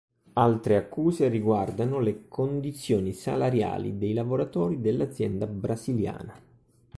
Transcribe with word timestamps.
Altre 0.33 0.77
accuse 0.77 1.27
riguardano 1.27 1.99
le 1.99 2.27
condizioni 2.27 3.13
salariali 3.13 3.99
dei 3.99 4.13
lavoratori 4.13 4.81
dell'azienda 4.81 5.45
brasiliana. 5.45 6.33